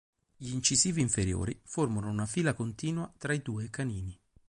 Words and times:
Gli 0.35 0.51
incisivi 0.51 0.99
inferiori 0.99 1.55
formano 1.63 2.09
una 2.09 2.25
fila 2.25 2.55
continua 2.55 3.13
tra 3.19 3.33
i 3.33 3.41
due 3.43 3.69
canini. 3.69 4.19